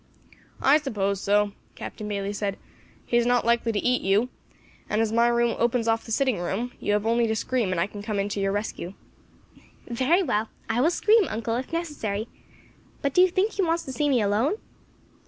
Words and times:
"I 0.63 0.79
suppose 0.79 1.21
so," 1.21 1.51
Captain 1.75 2.07
Bayley 2.07 2.33
said. 2.33 2.57
"He 3.05 3.17
is 3.17 3.25
not 3.27 3.45
likely 3.45 3.71
to 3.71 3.77
eat 3.85 4.01
you, 4.01 4.29
and 4.89 4.99
as 4.99 5.11
my 5.11 5.27
room 5.27 5.55
opens 5.59 5.87
off 5.87 6.05
the 6.05 6.11
sitting 6.11 6.39
room, 6.39 6.71
you 6.79 6.93
have 6.93 7.05
only 7.05 7.27
to 7.27 7.35
scream 7.35 7.69
and 7.71 7.79
I 7.79 7.85
can 7.85 8.01
come 8.01 8.17
in 8.17 8.27
to 8.29 8.39
your 8.39 8.51
rescue." 8.51 8.95
"Very 9.87 10.23
well, 10.23 10.49
I 10.67 10.81
will 10.81 10.89
scream, 10.89 11.27
uncle, 11.29 11.55
if 11.55 11.71
necessary. 11.71 12.27
But 13.03 13.13
do 13.13 13.21
you 13.21 13.27
think 13.27 13.51
he 13.51 13.61
wants 13.61 13.83
to 13.83 13.93
see 13.93 14.09
me 14.09 14.23
alone?" 14.23 14.55